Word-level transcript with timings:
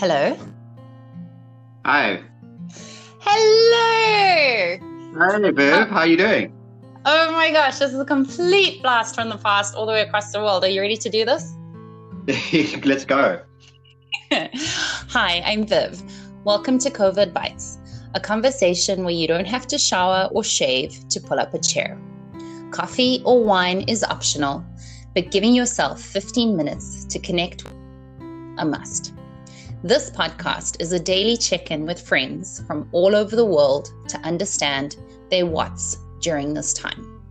Hello. 0.00 0.34
Hi. 1.84 2.22
Hello. 3.20 4.78
Hey, 5.12 5.50
Viv. 5.52 5.74
Oh. 5.74 5.84
How 5.90 5.98
are 5.98 6.06
you 6.06 6.16
doing? 6.16 6.54
Oh 7.04 7.30
my 7.32 7.50
gosh, 7.50 7.80
this 7.80 7.92
is 7.92 8.00
a 8.00 8.04
complete 8.06 8.80
blast 8.80 9.14
from 9.14 9.28
the 9.28 9.36
past 9.36 9.74
all 9.74 9.84
the 9.84 9.92
way 9.92 10.00
across 10.00 10.32
the 10.32 10.38
world. 10.38 10.64
Are 10.64 10.70
you 10.70 10.80
ready 10.80 10.96
to 10.96 11.10
do 11.10 11.26
this? 11.26 11.52
Let's 12.82 13.04
go. 13.04 13.42
Hi, 14.32 15.42
I'm 15.44 15.66
Viv. 15.66 16.02
Welcome 16.44 16.78
to 16.78 16.90
COVID 16.90 17.34
Bites, 17.34 17.76
a 18.14 18.20
conversation 18.20 19.04
where 19.04 19.12
you 19.12 19.28
don't 19.28 19.46
have 19.46 19.66
to 19.66 19.76
shower 19.76 20.30
or 20.32 20.42
shave 20.42 20.98
to 21.10 21.20
pull 21.20 21.38
up 21.38 21.52
a 21.52 21.58
chair. 21.58 22.00
Coffee 22.70 23.20
or 23.26 23.44
wine 23.44 23.82
is 23.82 24.02
optional, 24.02 24.64
but 25.14 25.30
giving 25.30 25.52
yourself 25.52 26.00
15 26.00 26.56
minutes 26.56 27.04
to 27.04 27.18
connect 27.18 27.64
a 28.56 28.64
must. 28.64 29.12
This 29.82 30.10
podcast 30.10 30.76
is 30.78 30.92
a 30.92 31.00
daily 31.00 31.38
check 31.38 31.70
in 31.70 31.86
with 31.86 32.06
friends 32.06 32.62
from 32.66 32.86
all 32.92 33.16
over 33.16 33.34
the 33.34 33.46
world 33.46 33.90
to 34.08 34.18
understand 34.18 34.96
their 35.30 35.46
what's 35.46 35.96
during 36.20 36.52
this 36.52 36.74
time. 36.74 37.22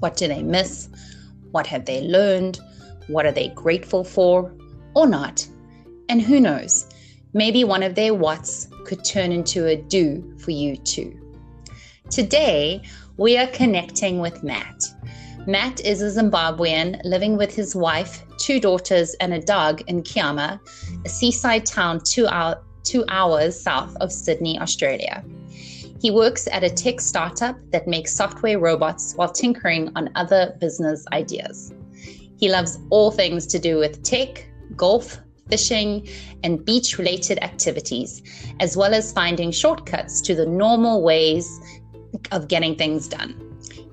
What 0.00 0.14
do 0.14 0.28
they 0.28 0.42
miss? 0.42 0.90
What 1.50 1.66
have 1.68 1.86
they 1.86 2.02
learned? 2.02 2.60
What 3.06 3.24
are 3.24 3.32
they 3.32 3.48
grateful 3.54 4.04
for 4.04 4.54
or 4.94 5.06
not? 5.06 5.48
And 6.10 6.20
who 6.20 6.40
knows, 6.40 6.90
maybe 7.32 7.64
one 7.64 7.82
of 7.82 7.94
their 7.94 8.12
what's 8.12 8.68
could 8.84 9.02
turn 9.02 9.32
into 9.32 9.66
a 9.66 9.76
do 9.76 10.36
for 10.36 10.50
you 10.50 10.76
too. 10.76 11.18
Today, 12.10 12.82
we 13.16 13.38
are 13.38 13.46
connecting 13.46 14.18
with 14.18 14.42
Matt. 14.42 14.84
Matt 15.46 15.80
is 15.80 16.02
a 16.02 16.22
Zimbabwean 16.22 17.00
living 17.02 17.38
with 17.38 17.54
his 17.54 17.74
wife, 17.74 18.24
two 18.36 18.60
daughters, 18.60 19.14
and 19.14 19.32
a 19.32 19.40
dog 19.40 19.82
in 19.88 20.02
Kiama, 20.02 20.60
a 21.04 21.08
seaside 21.08 21.66
town 21.66 22.00
two, 22.04 22.26
hour, 22.26 22.62
two 22.84 23.04
hours 23.08 23.60
south 23.60 23.96
of 23.96 24.12
Sydney, 24.12 24.58
Australia. 24.58 25.24
He 26.00 26.10
works 26.10 26.48
at 26.50 26.64
a 26.64 26.70
tech 26.70 27.00
startup 27.00 27.56
that 27.70 27.86
makes 27.86 28.12
software 28.12 28.58
robots 28.58 29.14
while 29.14 29.30
tinkering 29.30 29.90
on 29.94 30.10
other 30.16 30.56
business 30.60 31.04
ideas. 31.12 31.72
He 32.38 32.48
loves 32.48 32.78
all 32.90 33.12
things 33.12 33.46
to 33.48 33.58
do 33.58 33.78
with 33.78 34.02
tech, 34.02 34.44
golf, 34.74 35.20
fishing, 35.48 36.08
and 36.42 36.64
beach 36.64 36.98
related 36.98 37.38
activities, 37.42 38.22
as 38.58 38.76
well 38.76 38.94
as 38.94 39.12
finding 39.12 39.52
shortcuts 39.52 40.20
to 40.22 40.34
the 40.34 40.46
normal 40.46 41.02
ways 41.02 41.60
of 42.32 42.48
getting 42.48 42.74
things 42.74 43.06
done. 43.06 43.34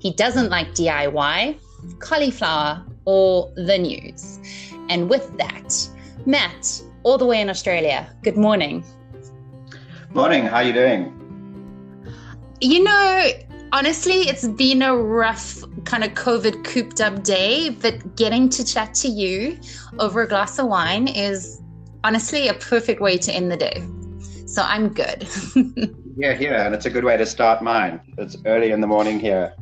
He 0.00 0.12
doesn't 0.12 0.50
like 0.50 0.68
DIY, 0.74 1.58
cauliflower, 2.00 2.84
or 3.04 3.52
the 3.54 3.78
news. 3.78 4.40
And 4.88 5.08
with 5.08 5.36
that, 5.38 5.88
Matt, 6.26 6.82
all 7.02 7.18
the 7.18 7.26
way 7.26 7.40
in 7.40 7.48
Australia, 7.48 8.14
good 8.22 8.36
morning. 8.36 8.84
Morning. 10.12 10.44
How 10.44 10.56
are 10.56 10.62
you 10.64 10.72
doing? 10.72 11.16
You 12.60 12.82
know, 12.82 13.30
honestly, 13.72 14.28
it's 14.28 14.46
been 14.46 14.82
a 14.82 14.96
rough 14.96 15.62
kind 15.84 16.04
of 16.04 16.10
COVID 16.12 16.64
cooped 16.64 17.00
up 17.00 17.22
day, 17.22 17.70
but 17.70 18.16
getting 18.16 18.48
to 18.50 18.64
chat 18.64 18.94
to 18.94 19.08
you 19.08 19.58
over 19.98 20.22
a 20.22 20.28
glass 20.28 20.58
of 20.58 20.66
wine 20.66 21.08
is 21.08 21.60
honestly 22.04 22.48
a 22.48 22.54
perfect 22.54 23.00
way 23.00 23.16
to 23.18 23.32
end 23.32 23.50
the 23.50 23.56
day. 23.56 23.82
So 24.46 24.62
I'm 24.62 24.88
good. 24.92 25.28
yeah, 26.16 26.36
yeah, 26.38 26.66
and 26.66 26.74
it's 26.74 26.86
a 26.86 26.90
good 26.90 27.04
way 27.04 27.16
to 27.16 27.24
start 27.24 27.62
mine. 27.62 28.00
It's 28.18 28.36
early 28.44 28.72
in 28.72 28.80
the 28.80 28.86
morning 28.86 29.20
here. 29.20 29.54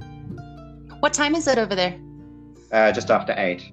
What 1.00 1.12
time 1.12 1.34
is 1.34 1.46
it 1.46 1.58
over 1.58 1.74
there? 1.74 1.98
Uh, 2.72 2.90
just 2.90 3.10
after 3.10 3.34
eight. 3.36 3.70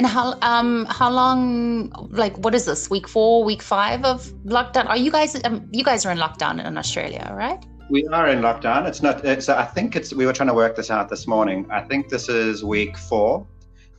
And 0.00 0.06
how 0.06 0.38
um 0.40 0.86
how 0.86 1.10
long 1.10 1.92
like 2.08 2.34
what 2.38 2.54
is 2.54 2.64
this 2.64 2.88
week 2.88 3.06
four 3.06 3.44
week 3.44 3.60
five 3.60 4.02
of 4.02 4.32
lockdown? 4.46 4.86
Are 4.86 4.96
you 4.96 5.10
guys 5.10 5.38
um, 5.44 5.68
you 5.72 5.84
guys 5.84 6.06
are 6.06 6.10
in 6.10 6.16
lockdown 6.16 6.64
in 6.66 6.78
Australia, 6.78 7.30
right? 7.36 7.62
We 7.90 8.06
are 8.06 8.28
in 8.28 8.40
lockdown. 8.40 8.88
It's 8.88 9.02
not. 9.02 9.22
It's. 9.26 9.50
I 9.50 9.66
think 9.66 9.96
it's. 9.96 10.14
We 10.14 10.24
were 10.24 10.32
trying 10.32 10.48
to 10.48 10.54
work 10.54 10.74
this 10.74 10.90
out 10.90 11.10
this 11.10 11.26
morning. 11.26 11.66
I 11.70 11.82
think 11.82 12.08
this 12.08 12.30
is 12.30 12.64
week 12.64 12.96
four, 12.96 13.46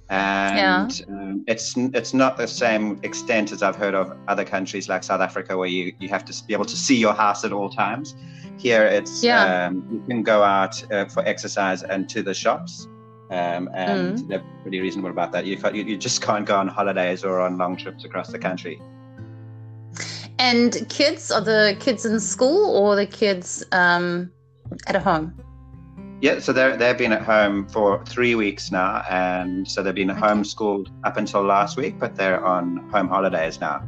and 0.10 1.00
yeah. 1.00 1.06
um, 1.10 1.44
it's 1.48 1.78
it's 1.78 2.16
not 2.16 2.36
the 2.36 2.48
same 2.48 3.00
extent 3.04 3.52
as 3.52 3.62
I've 3.62 3.76
heard 3.76 3.94
of 3.94 4.12
other 4.28 4.44
countries 4.44 4.90
like 4.90 5.04
South 5.04 5.22
Africa, 5.22 5.56
where 5.56 5.68
you 5.68 5.94
you 6.00 6.10
have 6.10 6.26
to 6.26 6.44
be 6.48 6.56
able 6.56 6.66
to 6.66 6.76
see 6.76 6.98
your 6.98 7.14
house 7.14 7.46
at 7.46 7.54
all 7.54 7.70
times. 7.70 8.16
Here, 8.58 8.86
it's 8.88 9.24
yeah. 9.24 9.68
um, 9.68 9.88
you 9.92 10.04
can 10.08 10.24
go 10.24 10.42
out 10.42 10.84
uh, 10.92 11.06
for 11.06 11.24
exercise 11.28 11.84
and 11.84 12.10
to 12.10 12.24
the 12.24 12.34
shops, 12.34 12.88
um, 13.32 13.70
and 13.74 14.18
mm. 14.18 14.28
they're 14.28 14.44
pretty 14.62 14.82
reasonable 14.82 15.10
about 15.10 15.32
that. 15.32 15.46
You, 15.46 15.58
you 15.74 15.84
you 15.84 15.98
just 15.98 16.22
can't 16.22 16.46
go 16.46 16.58
on 16.58 16.68
holidays 16.68 17.24
or 17.24 17.40
on 17.40 17.58
long 17.58 17.78
trips 17.78 18.04
across 18.04 18.30
the 18.30 18.40
country. 18.40 18.82
And 20.38 20.86
kids 20.90 21.32
are 21.32 21.42
the 21.42 21.78
kids 21.80 22.06
in 22.06 22.20
school 22.20 22.76
or 22.76 22.96
the 22.96 23.06
kids 23.06 23.64
um, 23.72 24.32
at 24.88 25.02
home? 25.02 25.34
Yeah, 26.20 26.40
so 26.40 26.52
they're 26.52 26.76
they've 26.76 26.98
been 26.98 27.14
at 27.14 27.22
home 27.22 27.68
for 27.70 28.04
three 28.06 28.36
weeks 28.36 28.70
now, 28.70 29.04
and 29.10 29.68
so 29.68 29.82
they've 29.82 29.96
been 29.96 30.12
okay. 30.12 30.20
homeschooled 30.20 30.90
up 31.04 31.18
until 31.18 31.42
last 31.42 31.78
week, 31.78 31.98
but 32.00 32.16
they're 32.16 32.44
on 32.46 32.78
home 32.90 33.08
holidays 33.08 33.60
now. 33.62 33.82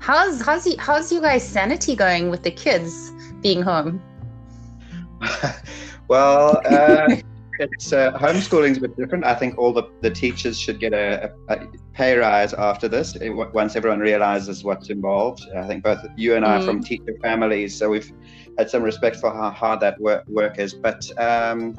How's 0.00 0.40
how's 0.40 0.66
you, 0.66 0.76
how's 0.78 1.12
you 1.12 1.20
guys 1.20 1.46
sanity 1.46 1.94
going 1.94 2.30
with 2.30 2.42
the 2.42 2.50
kids 2.50 3.12
being 3.40 3.62
home? 3.62 4.02
well, 6.08 6.60
uh, 6.64 7.16
it's 7.58 7.92
uh, 7.92 8.12
homeschooling 8.12 8.70
is 8.70 8.78
a 8.78 8.80
bit 8.82 8.96
different. 8.96 9.24
I 9.24 9.34
think 9.34 9.58
all 9.58 9.72
the, 9.72 9.84
the 10.00 10.10
teachers 10.10 10.58
should 10.58 10.80
get 10.80 10.92
a, 10.92 11.32
a, 11.48 11.54
a 11.54 11.66
pay 11.92 12.16
rise 12.16 12.52
after 12.54 12.88
this 12.88 13.16
eh, 13.20 13.28
once 13.28 13.76
everyone 13.76 14.00
realizes 14.00 14.64
what's 14.64 14.90
involved. 14.90 15.46
I 15.56 15.66
think 15.66 15.84
both 15.84 16.04
you 16.16 16.34
and 16.34 16.44
I 16.44 16.58
mm. 16.58 16.64
from 16.64 16.82
teacher 16.82 17.16
families, 17.22 17.76
so 17.76 17.88
we've 17.88 18.10
had 18.58 18.70
some 18.70 18.82
respect 18.82 19.16
for 19.16 19.32
how 19.32 19.50
hard 19.50 19.80
that 19.80 20.00
work, 20.00 20.26
work 20.28 20.58
is. 20.58 20.74
But 20.74 21.08
um, 21.20 21.76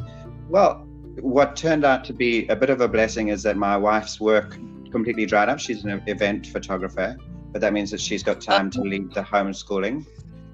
well, 0.49 0.85
what 1.19 1.55
turned 1.55 1.85
out 1.85 2.03
to 2.05 2.13
be 2.13 2.47
a 2.47 2.55
bit 2.55 2.69
of 2.69 2.81
a 2.81 2.87
blessing 2.87 3.29
is 3.29 3.43
that 3.43 3.57
my 3.57 3.77
wife's 3.77 4.19
work 4.19 4.57
completely 4.91 5.25
dried 5.25 5.49
up. 5.49 5.59
She's 5.59 5.83
an 5.83 6.01
event 6.07 6.47
photographer, 6.47 7.17
but 7.51 7.61
that 7.61 7.73
means 7.73 7.91
that 7.91 8.01
she's 8.01 8.23
got 8.23 8.41
time 8.41 8.69
to 8.71 8.81
lead 8.81 9.13
the 9.13 9.21
homeschooling. 9.21 10.05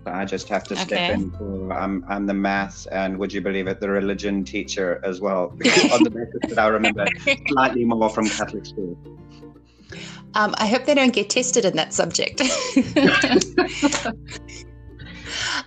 I 0.06 0.26
just 0.26 0.50
have 0.50 0.64
to 0.66 0.76
step 0.76 0.92
okay. 0.92 1.14
in 1.14 1.32
for 1.32 1.74
I'm 1.74 2.04
I'm 2.08 2.26
the 2.26 2.34
maths 2.34 2.88
and 2.88 3.18
would 3.20 3.32
you 3.32 3.42
believe 3.42 3.68
it, 3.68 3.80
the 3.80 3.90
religion 3.90 4.44
teacher 4.44 5.00
as 5.04 5.22
well. 5.22 5.50
on 5.94 6.04
the 6.04 6.10
basis 6.10 6.56
that 6.56 6.60
I 6.60 6.68
remember 6.68 7.06
slightly 7.50 7.86
more 7.86 8.10
from 8.10 8.28
Catholic 8.28 8.66
school. 8.66 8.98
Um, 10.34 10.56
I 10.58 10.68
hope 10.68 10.86
they 10.86 10.96
don't 10.96 11.14
get 11.14 11.30
tested 11.30 11.66
in 11.66 11.76
that 11.76 11.94
subject. 11.94 12.42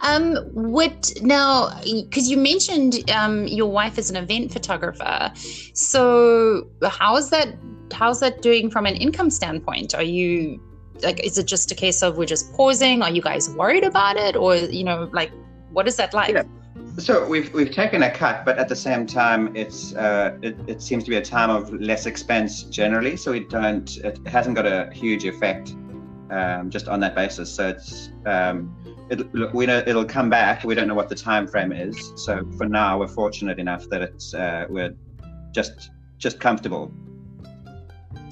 um, 0.01 0.37
what 0.53 1.13
now? 1.21 1.79
Because 1.85 2.31
you 2.31 2.39
mentioned 2.39 3.09
um, 3.11 3.47
your 3.47 3.71
wife 3.71 3.99
is 3.99 4.11
an 4.11 4.17
event 4.17 4.53
photographer. 4.53 5.33
So 5.75 6.69
how 6.83 7.17
is 7.17 7.31
that? 7.31 7.57
How's 7.93 8.21
that 8.21 8.41
doing 8.43 8.71
from 8.71 8.87
an 8.87 8.97
income 8.97 9.31
standpoint? 9.31 9.95
Are 9.95 10.03
you 10.03 10.61
like 11.03 11.25
is 11.25 11.39
it 11.39 11.47
just 11.47 11.71
a 11.71 11.75
case 11.75 12.03
of 12.03 12.17
we're 12.17 12.27
just 12.27 12.53
pausing? 12.53 13.03
Are 13.03 13.11
you 13.11 13.23
guys 13.23 13.51
worried 13.51 13.85
about 13.85 14.17
it? 14.17 14.37
Or 14.37 14.57
you 14.57 14.85
know 14.85 15.09
like 15.13 15.33
what 15.71 15.89
is 15.89 15.97
that 15.97 16.15
like? 16.15 16.35
Yeah. 16.35 16.45
so 16.99 17.27
we've 17.27 17.53
we've 17.53 17.71
taken 17.71 18.03
a 18.03 18.11
cut 18.11 18.45
but 18.45 18.59
at 18.59 18.69
the 18.69 18.77
same 18.77 19.07
time 19.07 19.55
it's 19.57 19.95
uh, 19.95 20.37
it, 20.43 20.57
it 20.67 20.83
seems 20.83 21.05
to 21.05 21.11
be 21.11 21.17
a 21.17 21.23
time 21.23 21.51
of 21.51 21.73
less 21.73 22.07
expense 22.07 22.63
generally. 22.65 23.17
So 23.17 23.33
we 23.33 23.41
don't 23.41 23.97
it 23.99 24.19
hasn't 24.27 24.57
got 24.57 24.67
a 24.67 24.91
huge 24.93 25.25
effect 25.25 25.75
um, 26.31 26.71
just 26.71 26.89
on 26.89 27.01
that 27.01 27.15
basis. 27.15 27.53
So 27.53 27.69
it's 27.69 28.11
um, 28.27 28.75
it, 29.11 29.55
we 29.55 29.67
know 29.67 29.83
it'll 29.87 30.05
come 30.05 30.31
back. 30.31 30.65
We 30.65 30.75
don't 30.75 30.89
know 30.89 30.95
what 30.95 31.09
the 31.09 31.15
time 31.17 31.47
frame 31.47 31.73
is. 31.73 32.13
So 32.17 32.47
for 32.57 32.67
now 32.67 32.99
we're 32.99 33.09
fortunate 33.09 33.59
enough 33.59 33.89
that 33.91 34.03
it's 34.03 34.33
uh, 34.33 34.67
we're 34.69 34.95
just 35.53 35.91
just 36.19 36.39
comfortable. 36.41 36.93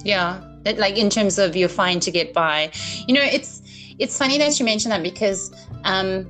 Yeah 0.03 0.52
like 0.65 0.97
in 0.97 1.09
terms 1.09 1.37
of 1.37 1.55
you're 1.55 1.69
fine 1.69 1.99
to 1.99 2.11
get 2.11 2.33
by 2.33 2.71
you 3.07 3.13
know 3.13 3.21
it's 3.21 3.61
it's 3.99 4.17
funny 4.17 4.37
that 4.37 4.59
you 4.59 4.65
mentioned 4.65 4.91
that 4.91 5.03
because 5.03 5.51
um 5.83 6.27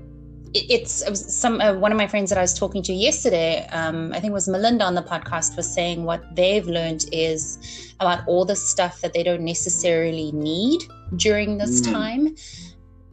it, 0.53 0.65
it's 0.69 1.35
some 1.35 1.59
uh, 1.61 1.73
one 1.73 1.91
of 1.91 1.97
my 1.97 2.07
friends 2.07 2.29
that 2.29 2.37
I 2.37 2.41
was 2.41 2.57
talking 2.57 2.83
to 2.83 2.93
yesterday 2.93 3.67
um 3.71 4.11
I 4.11 4.19
think 4.19 4.31
it 4.31 4.33
was 4.33 4.47
Melinda 4.47 4.85
on 4.85 4.95
the 4.95 5.03
podcast 5.03 5.55
was 5.55 5.71
saying 5.71 6.03
what 6.03 6.35
they've 6.35 6.65
learned 6.65 7.05
is 7.11 7.93
about 7.99 8.27
all 8.27 8.45
the 8.45 8.55
stuff 8.55 9.01
that 9.01 9.13
they 9.13 9.23
don't 9.23 9.43
necessarily 9.43 10.31
need 10.31 10.81
during 11.15 11.57
this 11.57 11.81
mm. 11.81 11.91
time 11.91 12.35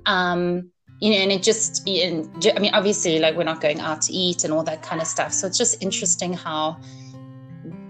um 0.06 0.70
you 1.00 1.12
know, 1.12 1.16
and 1.16 1.32
it 1.32 1.42
just, 1.42 1.88
I 1.88 2.58
mean, 2.60 2.74
obviously, 2.74 3.18
like 3.20 3.34
we're 3.34 3.44
not 3.44 3.62
going 3.62 3.80
out 3.80 4.02
to 4.02 4.12
eat 4.12 4.44
and 4.44 4.52
all 4.52 4.62
that 4.64 4.82
kind 4.82 5.00
of 5.00 5.06
stuff. 5.06 5.32
So 5.32 5.46
it's 5.46 5.56
just 5.56 5.82
interesting 5.82 6.34
how 6.34 6.78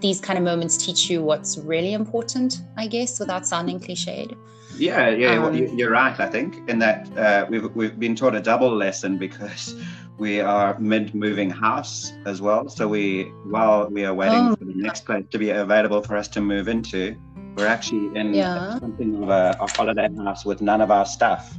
these 0.01 0.19
kind 0.19 0.37
of 0.37 0.43
moments 0.43 0.77
teach 0.77 1.09
you 1.09 1.23
what's 1.23 1.57
really 1.57 1.93
important, 1.93 2.61
I 2.77 2.87
guess, 2.87 3.19
without 3.19 3.47
sounding 3.47 3.79
cliched. 3.79 4.35
Yeah, 4.77 5.09
yeah, 5.09 5.43
um, 5.43 5.55
you're 5.55 5.91
right. 5.91 6.19
I 6.19 6.27
think 6.27 6.67
in 6.69 6.79
that 6.79 7.17
uh, 7.17 7.45
we've 7.49 7.73
we've 7.75 7.99
been 7.99 8.15
taught 8.15 8.35
a 8.35 8.41
double 8.41 8.75
lesson 8.75 9.17
because 9.25 9.75
we 10.17 10.39
are 10.39 10.77
mid-moving 10.79 11.49
house 11.49 12.13
as 12.25 12.41
well. 12.41 12.69
So 12.69 12.87
we 12.87 13.23
while 13.45 13.89
we 13.89 14.05
are 14.05 14.13
waiting 14.13 14.47
oh. 14.49 14.55
for 14.55 14.65
the 14.65 14.75
next 14.75 15.05
place 15.05 15.25
to 15.31 15.37
be 15.37 15.51
available 15.51 16.01
for 16.01 16.15
us 16.17 16.27
to 16.29 16.41
move 16.41 16.67
into, 16.67 17.15
we're 17.55 17.67
actually 17.67 18.17
in 18.19 18.33
yeah. 18.33 18.79
something 18.79 19.23
of 19.23 19.29
a, 19.29 19.57
a 19.59 19.67
holiday 19.71 20.09
house 20.23 20.45
with 20.45 20.61
none 20.61 20.81
of 20.81 20.89
our 20.89 21.05
stuff 21.05 21.57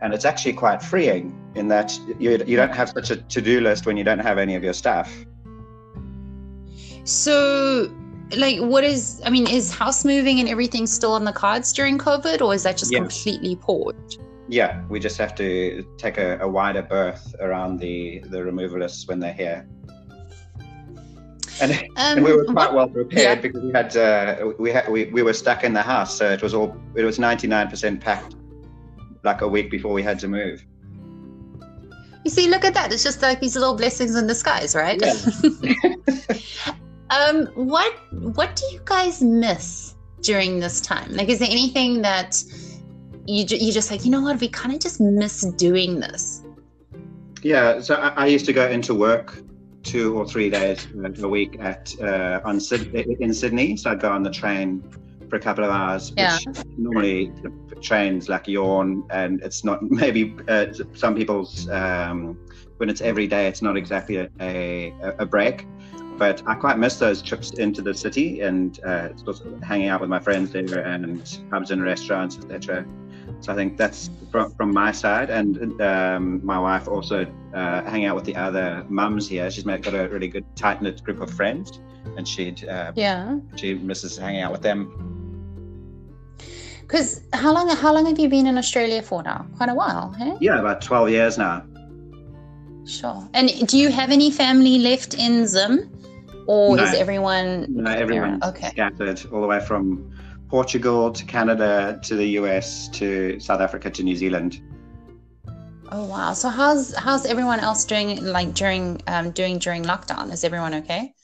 and 0.00 0.12
it's 0.12 0.26
actually 0.26 0.52
quite 0.52 0.82
freeing 0.82 1.34
in 1.54 1.68
that 1.68 1.98
you, 2.18 2.42
you 2.46 2.56
don't 2.56 2.74
have 2.74 2.90
such 2.90 3.10
a 3.10 3.16
to-do 3.16 3.60
list 3.60 3.86
when 3.86 3.96
you 3.96 4.04
don't 4.04 4.18
have 4.18 4.36
any 4.36 4.54
of 4.54 4.62
your 4.62 4.74
stuff 4.74 5.24
so 7.04 7.94
like 8.36 8.58
what 8.58 8.82
is 8.84 9.20
i 9.24 9.30
mean 9.30 9.46
is 9.48 9.72
house 9.72 10.04
moving 10.04 10.40
and 10.40 10.48
everything 10.48 10.86
still 10.86 11.12
on 11.12 11.24
the 11.24 11.32
cards 11.32 11.72
during 11.72 11.98
covid 11.98 12.40
or 12.40 12.54
is 12.54 12.62
that 12.62 12.76
just 12.76 12.92
completely 12.92 13.56
paused? 13.56 14.20
Yeah 14.48 14.82
we 14.88 14.98
just 14.98 15.18
have 15.18 15.34
to 15.36 15.86
take 15.96 16.18
a, 16.18 16.38
a 16.40 16.48
wider 16.48 16.82
berth 16.82 17.34
around 17.40 17.78
the 17.78 18.20
the 18.30 18.38
removalists 18.38 19.08
when 19.08 19.20
they're 19.20 19.32
here. 19.32 19.66
And, 21.60 21.70
um, 21.72 21.86
and 21.96 22.24
we 22.24 22.32
were 22.32 22.44
quite 22.44 22.72
what, 22.72 22.74
well 22.74 22.88
prepared 22.88 23.38
yeah. 23.38 23.42
because 23.42 23.62
we 23.62 23.70
had 23.72 23.96
uh, 23.96 24.52
we 24.58 24.70
had 24.70 24.88
we, 24.88 25.04
we 25.04 25.22
were 25.22 25.32
stuck 25.32 25.62
in 25.62 25.72
the 25.72 25.82
house 25.82 26.16
so 26.16 26.30
it 26.30 26.42
was 26.42 26.52
all 26.52 26.76
it 26.94 27.04
was 27.04 27.18
99% 27.18 28.00
packed 28.00 28.34
like 29.22 29.40
a 29.40 29.48
week 29.48 29.70
before 29.70 29.92
we 29.92 30.02
had 30.02 30.18
to 30.18 30.28
move. 30.28 30.64
You 32.24 32.30
see 32.30 32.48
look 32.48 32.64
at 32.64 32.74
that. 32.74 32.92
It's 32.92 33.04
just 33.04 33.22
like 33.22 33.40
these 33.40 33.54
little 33.54 33.74
blessings 33.74 34.16
in 34.16 34.26
disguise 34.26 34.74
right? 34.74 35.00
Yeah. 35.00 36.74
um 37.14 37.46
what 37.54 37.92
what 38.10 38.56
do 38.56 38.64
you 38.72 38.80
guys 38.84 39.22
miss 39.22 39.94
during 40.20 40.60
this 40.60 40.80
time 40.80 41.10
like 41.12 41.28
is 41.28 41.38
there 41.38 41.50
anything 41.50 42.02
that 42.02 42.42
you, 43.26 43.44
you 43.48 43.72
just 43.72 43.90
like 43.90 44.04
you 44.04 44.10
know 44.10 44.20
what 44.20 44.40
we 44.40 44.48
kind 44.48 44.74
of 44.74 44.80
just 44.80 45.00
miss 45.00 45.42
doing 45.56 46.00
this 46.00 46.42
yeah 47.42 47.80
so 47.80 47.94
I, 47.94 48.08
I 48.08 48.26
used 48.26 48.46
to 48.46 48.52
go 48.52 48.66
into 48.68 48.94
work 48.94 49.44
two 49.84 50.18
or 50.18 50.26
three 50.26 50.50
days 50.50 50.88
a 51.22 51.28
week 51.28 51.58
at 51.60 51.94
uh, 52.00 52.40
on 52.44 52.58
in 52.94 53.32
Sydney. 53.32 53.76
So 53.76 53.90
I'd 53.90 54.00
go 54.00 54.10
on 54.10 54.22
the 54.22 54.30
train 54.30 54.82
for 55.28 55.36
a 55.36 55.40
couple 55.40 55.62
of 55.62 55.70
hours, 55.70 56.12
yeah. 56.16 56.38
which 56.46 56.66
normally 56.76 57.32
trains 57.80 58.28
like 58.28 58.48
yawn, 58.48 59.04
and 59.10 59.40
it's 59.42 59.62
not 59.62 59.82
maybe 60.02 60.34
uh, 60.48 60.66
some 60.94 61.14
people's 61.14 61.68
um, 61.68 62.38
when 62.78 62.88
it's 62.88 63.00
every 63.00 63.26
day, 63.26 63.46
it's 63.46 63.62
not 63.62 63.76
exactly 63.76 64.16
a, 64.16 64.28
a, 64.40 64.92
a, 65.20 65.26
break. 65.26 65.66
But 66.16 66.42
I 66.46 66.54
quite 66.54 66.78
miss 66.78 66.98
those 66.98 67.22
trips 67.22 67.50
into 67.52 67.82
the 67.82 67.92
city 67.92 68.40
and 68.40 68.82
uh, 68.84 69.16
sort 69.16 69.40
of 69.40 69.62
hanging 69.62 69.88
out 69.88 70.00
with 70.00 70.10
my 70.10 70.20
friends 70.20 70.52
there 70.52 70.80
and 70.80 71.38
pubs 71.50 71.70
and 71.70 71.82
restaurants, 71.82 72.38
etc. 72.38 72.86
So 73.40 73.52
I 73.52 73.56
think 73.56 73.76
that's 73.76 74.10
from, 74.30 74.52
from 74.54 74.72
my 74.72 74.92
side, 74.92 75.30
and 75.30 75.80
um, 75.80 76.44
my 76.44 76.58
wife 76.58 76.88
also 76.88 77.26
uh, 77.52 77.82
hanging 77.84 78.06
out 78.06 78.16
with 78.16 78.24
the 78.24 78.36
other 78.36 78.84
mums 78.88 79.28
here. 79.28 79.50
She's 79.50 79.64
got 79.64 79.94
a 79.94 80.08
really 80.08 80.28
good 80.28 80.44
tight 80.56 80.82
knit 80.82 81.02
group 81.02 81.20
of 81.20 81.30
friends, 81.30 81.80
and 82.16 82.26
she'd 82.26 82.66
uh, 82.68 82.92
yeah 82.94 83.38
she 83.56 83.74
misses 83.74 84.16
hanging 84.16 84.42
out 84.42 84.52
with 84.52 84.62
them. 84.62 84.88
Because 86.82 87.22
how 87.32 87.52
long 87.52 87.68
how 87.68 87.92
long 87.92 88.06
have 88.06 88.18
you 88.18 88.28
been 88.28 88.46
in 88.46 88.56
Australia 88.58 89.02
for 89.02 89.22
now? 89.22 89.46
Quite 89.56 89.70
a 89.70 89.74
while, 89.74 90.12
hey? 90.12 90.36
Yeah, 90.40 90.60
about 90.60 90.80
twelve 90.80 91.10
years 91.10 91.38
now. 91.38 91.64
Sure. 92.86 93.26
And 93.32 93.66
do 93.66 93.78
you 93.78 93.90
have 93.90 94.10
any 94.10 94.30
family 94.30 94.78
left 94.78 95.14
in 95.14 95.46
Zim, 95.46 95.90
or 96.46 96.76
no. 96.76 96.82
is 96.82 96.94
everyone? 96.94 97.66
No, 97.68 97.90
everyone 97.90 98.40
okay. 98.42 98.68
scattered 98.68 99.20
all 99.32 99.40
the 99.40 99.46
way 99.46 99.60
from 99.60 100.12
Portugal 100.48 101.12
to 101.12 101.24
Canada 101.24 101.98
to 102.02 102.16
the 102.16 102.26
US 102.40 102.88
to 102.88 103.38
South 103.40 103.60
Africa 103.60 103.90
to 103.90 104.02
New 104.02 104.16
Zealand. 104.16 104.60
Oh 105.90 106.04
wow! 106.06 106.32
So 106.32 106.48
how's 106.48 106.94
how's 106.94 107.26
everyone 107.26 107.60
else 107.60 107.84
doing? 107.84 108.24
Like 108.24 108.54
during 108.54 109.00
um, 109.06 109.30
doing 109.30 109.58
during 109.58 109.84
lockdown? 109.84 110.32
Is 110.32 110.44
everyone 110.44 110.74
okay? 110.74 111.14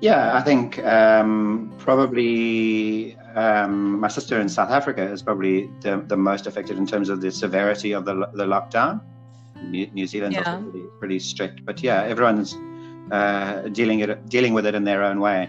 Yeah, 0.00 0.36
I 0.36 0.42
think 0.42 0.84
um, 0.84 1.72
probably 1.78 3.16
um, 3.34 4.00
my 4.00 4.08
sister 4.08 4.40
in 4.40 4.48
South 4.48 4.70
Africa 4.70 5.02
is 5.02 5.22
probably 5.22 5.70
the, 5.80 6.02
the 6.06 6.16
most 6.16 6.46
affected 6.46 6.78
in 6.78 6.86
terms 6.86 7.08
of 7.08 7.20
the 7.20 7.30
severity 7.30 7.92
of 7.92 8.04
the, 8.04 8.14
the 8.34 8.44
lockdown. 8.44 9.00
New, 9.62 9.86
New 9.94 10.06
Zealand's 10.06 10.36
yeah. 10.36 10.58
pretty, 10.58 10.86
pretty, 10.98 11.18
strict, 11.18 11.64
but 11.64 11.82
yeah, 11.82 12.02
everyone's 12.02 12.54
uh, 13.10 13.62
dealing 13.68 14.00
it 14.00 14.28
dealing 14.28 14.54
with 14.54 14.66
it 14.66 14.74
in 14.74 14.84
their 14.84 15.02
own 15.02 15.20
way. 15.20 15.48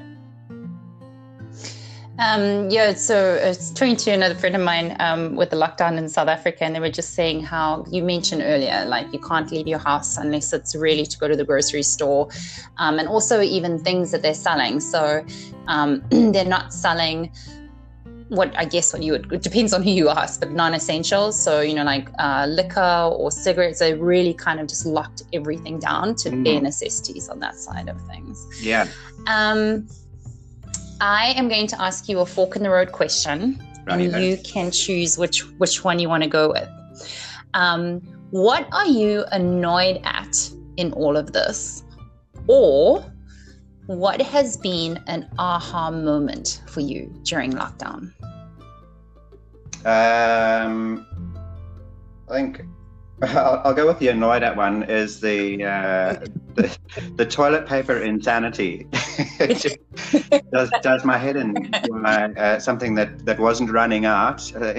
Um, 2.17 2.69
yeah, 2.69 2.93
so 2.93 3.37
I 3.43 3.49
was 3.49 3.71
talking 3.71 3.97
to 3.97 4.11
another 4.11 4.35
friend 4.35 4.55
of 4.55 4.61
mine 4.61 4.95
um, 5.01 5.35
with 5.35 5.49
the 5.49 5.57
lockdown 5.57 5.97
in 5.97 6.07
South 6.07 6.29
Africa, 6.29 6.63
and 6.63 6.73
they 6.73 6.79
were 6.79 6.89
just 6.89 7.13
saying 7.13 7.43
how 7.43 7.85
you 7.89 8.03
mentioned 8.03 8.41
earlier, 8.41 8.85
like 8.87 9.11
you 9.11 9.19
can't 9.19 9.51
leave 9.51 9.67
your 9.67 9.79
house 9.79 10.15
unless 10.15 10.53
it's 10.53 10.75
really 10.75 11.05
to 11.05 11.17
go 11.17 11.27
to 11.27 11.35
the 11.35 11.43
grocery 11.43 11.83
store, 11.83 12.29
um, 12.77 12.99
and 12.99 13.09
also 13.09 13.41
even 13.41 13.77
things 13.77 14.11
that 14.11 14.21
they're 14.21 14.33
selling. 14.33 14.79
So 14.79 15.25
um, 15.67 16.03
they're 16.09 16.45
not 16.45 16.73
selling 16.73 17.33
what 18.29 18.57
I 18.57 18.65
guess 18.65 18.91
what 18.91 19.03
you 19.03 19.11
would 19.11 19.31
it 19.31 19.43
depends 19.43 19.73
on 19.73 19.83
who 19.83 19.91
you 19.91 20.09
ask, 20.09 20.39
but 20.39 20.51
non-essentials. 20.51 21.41
So 21.41 21.61
you 21.61 21.75
know, 21.75 21.83
like 21.83 22.09
uh, 22.19 22.47
liquor 22.49 23.09
or 23.11 23.31
cigarettes, 23.31 23.79
they 23.79 23.93
really 23.93 24.33
kind 24.33 24.59
of 24.59 24.67
just 24.67 24.85
locked 24.85 25.23
everything 25.33 25.79
down 25.79 26.15
to 26.15 26.29
mm. 26.29 26.43
bare 26.43 26.61
necessities 26.61 27.29
on 27.29 27.39
that 27.39 27.55
side 27.55 27.87
of 27.89 28.01
things. 28.07 28.47
Yeah. 28.61 28.87
Um, 29.27 29.87
I 31.01 31.33
am 31.35 31.49
going 31.49 31.67
to 31.67 31.81
ask 31.81 32.07
you 32.09 32.19
a 32.19 32.25
fork 32.25 32.55
in 32.55 32.63
the 32.63 32.69
road 32.69 32.91
question, 32.91 33.61
right, 33.85 34.01
and 34.01 34.23
you 34.23 34.37
can 34.37 34.71
choose 34.71 35.17
which 35.17 35.45
which 35.57 35.83
one 35.83 35.99
you 35.99 36.09
want 36.09 36.23
to 36.23 36.29
go 36.29 36.49
with. 36.49 36.69
Um, 37.53 38.01
what 38.31 38.67
are 38.71 38.87
you 38.87 39.23
annoyed 39.31 40.01
at 40.03 40.35
in 40.77 40.93
all 40.93 41.15
of 41.15 41.31
this, 41.31 41.83
or 42.47 43.05
what 43.87 44.21
has 44.21 44.57
been 44.57 45.03
an 45.07 45.29
aha 45.37 45.91
moment 45.91 46.61
for 46.67 46.81
you 46.81 47.13
during 47.23 47.51
lockdown? 47.53 48.11
Um, 49.85 51.05
I 52.29 52.33
think 52.33 52.61
I'll, 53.21 53.61
I'll, 53.63 53.73
go 53.73 53.87
with 53.87 53.99
the 53.99 54.07
annoyed 54.09 54.43
at 54.43 54.57
one. 54.57 54.83
Is 54.83 55.21
the 55.21 55.63
uh, 55.63 56.25
the, 56.55 56.77
the, 57.15 57.25
toilet 57.25 57.67
paper 57.67 57.99
insanity 57.99 58.87
does 60.51 60.71
does 60.81 61.05
my 61.05 61.17
head 61.17 61.35
in 61.35 61.73
uh, 61.73 62.59
something 62.59 62.95
that, 62.95 63.25
that 63.25 63.39
wasn't 63.39 63.71
running 63.71 64.05
out. 64.05 64.53
Uh, 64.55 64.73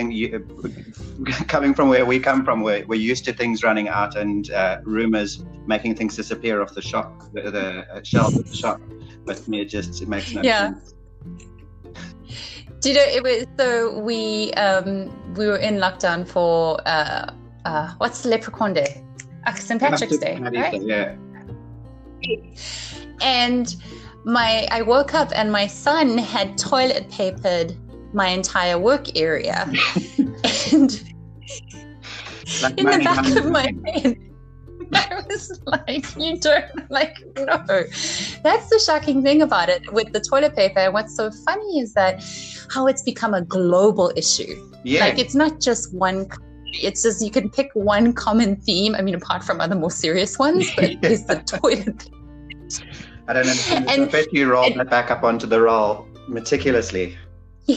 coming 1.49 1.75
from 1.75 1.89
where 1.89 2.05
we 2.05 2.19
come 2.19 2.45
from, 2.45 2.63
we're, 2.63 2.85
we're 2.87 3.01
used 3.01 3.25
to 3.27 3.33
things 3.33 3.63
running 3.63 3.89
out 3.89 4.17
and 4.17 4.51
uh, 4.51 4.79
rumors 4.85 5.45
making 5.67 5.95
things 5.95 6.17
disappear 6.17 6.63
off 6.63 6.75
the 6.75 6.83
shop, 6.83 7.23
the, 7.33 7.51
the 7.51 7.87
uh, 7.93 8.03
shelves 8.03 8.39
of 8.39 8.49
the 8.49 8.57
shop. 8.57 8.81
But 9.25 9.47
me, 9.49 9.61
it 9.61 9.67
just 9.67 10.03
it 10.03 10.09
makes 10.09 10.33
no 10.33 10.43
yeah. 10.43 10.75
sense. 10.75 10.95
Do 12.81 12.91
you 12.91 12.95
know 12.95 13.03
it 13.03 13.23
was 13.23 13.47
so 13.59 13.99
we 13.99 14.53
um, 14.55 15.35
we 15.35 15.47
were 15.47 15.57
in 15.57 15.77
lockdown 15.77 16.27
for 16.27 16.81
uh, 16.87 17.33
uh, 17.65 17.95
what's 17.99 18.25
Leprechaun 18.25 18.75
Day? 18.75 19.03
Uh, 19.47 19.55
St. 19.55 19.81
Patrick's 19.81 20.19
Day, 20.19 20.39
right? 20.39 20.81
Yeah. 20.83 21.17
And 23.21 23.75
my 24.25 24.69
I 24.71 24.83
woke 24.83 25.15
up 25.15 25.33
and 25.35 25.51
my 25.51 25.67
son 25.67 26.19
had 26.19 26.59
toilet 26.59 27.11
papered 27.11 27.77
my 28.13 28.29
entire 28.29 28.79
work 28.79 29.17
area. 29.17 29.71
and 30.73 31.03
like 32.63 32.79
in 32.79 32.87
the 32.87 32.99
back 33.05 33.37
of 33.37 33.51
my 33.51 33.75
head, 33.87 34.19
I 34.93 35.23
was 35.29 35.61
like, 35.65 36.17
you 36.17 36.39
don't 36.39 36.91
like 36.91 37.17
no. 37.37 37.65
That's 37.67 38.69
the 38.71 38.83
shocking 38.85 39.23
thing 39.23 39.43
about 39.43 39.69
it 39.69 39.93
with 39.93 40.13
the 40.13 40.21
toilet 40.21 40.55
paper. 40.55 40.81
And 40.81 40.95
what's 40.95 41.17
so 41.17 41.31
funny 41.31 41.81
is 41.81 41.93
that 41.95 42.23
how 42.71 42.87
it's 42.87 43.03
become 43.03 43.35
a 43.35 43.43
global 43.43 44.13
issue. 44.17 44.71
Yeah. 44.85 45.01
Like 45.01 45.19
it's 45.19 45.35
not 45.35 45.61
just 45.61 45.95
one 45.95 46.29
it's 46.83 47.03
just 47.03 47.25
you 47.25 47.31
can 47.31 47.51
pick 47.51 47.71
one 47.75 48.13
common 48.13 48.57
theme. 48.57 48.95
I 48.95 49.03
mean, 49.03 49.15
apart 49.15 49.43
from 49.43 49.61
other 49.61 49.75
more 49.75 49.91
serious 49.91 50.39
ones, 50.39 50.69
but 50.77 50.85
it's 51.03 51.25
the 51.25 51.37
toilet. 51.37 52.11
I 53.29 53.33
don't 53.33 53.47
know. 53.47 53.93
And, 53.93 54.03
I 54.03 54.05
bet 54.07 54.33
you 54.33 54.51
rolled 54.51 54.73
and, 54.73 54.81
that 54.81 54.91
back 54.91 55.11
up 55.11 55.23
onto 55.25 55.47
the 55.47 55.61
roll 55.61 56.07
meticulously. 56.29 57.17